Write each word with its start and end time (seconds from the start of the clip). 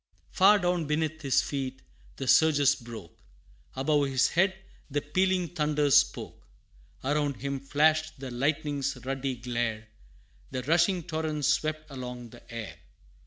Far 0.31 0.57
down 0.57 0.85
beneath 0.85 1.21
his 1.21 1.43
feet, 1.43 1.83
the 2.15 2.27
surges 2.27 2.73
broke; 2.73 3.19
Above 3.75 4.07
his 4.07 4.29
head 4.29 4.57
the 4.89 4.99
pealing 4.99 5.49
thunders 5.49 5.95
spoke; 5.97 6.43
Around 7.03 7.35
him 7.35 7.59
flashed 7.59 8.19
the 8.19 8.31
lightning's 8.31 8.97
ruddy 9.05 9.35
glare, 9.35 9.89
And 10.51 10.67
rushing 10.67 11.03
torrents 11.03 11.49
swept 11.49 11.91
along 11.91 12.31
the 12.31 12.41
air. 12.51 12.77